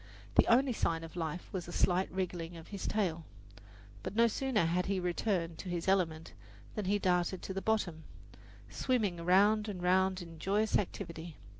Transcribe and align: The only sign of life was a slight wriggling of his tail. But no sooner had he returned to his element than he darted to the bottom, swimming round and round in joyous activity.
The 0.33 0.47
only 0.47 0.73
sign 0.73 1.03
of 1.03 1.15
life 1.15 1.47
was 1.53 1.67
a 1.67 1.71
slight 1.71 2.11
wriggling 2.11 2.57
of 2.57 2.69
his 2.69 2.87
tail. 2.87 3.23
But 4.01 4.15
no 4.15 4.25
sooner 4.25 4.65
had 4.65 4.87
he 4.87 4.99
returned 4.99 5.59
to 5.59 5.69
his 5.69 5.87
element 5.87 6.33
than 6.73 6.85
he 6.85 6.97
darted 6.97 7.43
to 7.43 7.53
the 7.53 7.61
bottom, 7.61 8.03
swimming 8.67 9.17
round 9.17 9.69
and 9.69 9.79
round 9.83 10.19
in 10.23 10.39
joyous 10.39 10.75
activity. 10.79 11.37